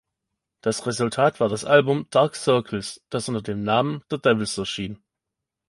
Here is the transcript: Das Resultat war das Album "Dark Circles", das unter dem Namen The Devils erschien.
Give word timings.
Das 0.61 0.87
Resultat 0.87 1.39
war 1.39 1.47
das 1.47 1.63
Album 1.63 2.07
"Dark 2.09 2.35
Circles", 2.35 3.03
das 3.11 3.29
unter 3.29 3.43
dem 3.43 3.61
Namen 3.63 4.03
The 4.09 4.17
Devils 4.17 4.57
erschien. 4.57 5.03